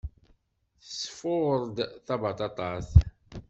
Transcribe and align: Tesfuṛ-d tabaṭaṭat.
Tesfuṛ-d 0.81 1.77
tabaṭaṭat. 2.05 2.89